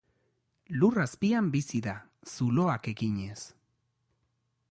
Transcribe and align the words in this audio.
Lur 0.77 0.95
azpian 1.03 1.51
bizi 1.57 1.83
da, 1.89 1.93
zuloak 2.35 2.91
eginez. 2.95 3.39